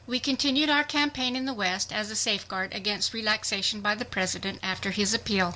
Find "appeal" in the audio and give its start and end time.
5.13-5.49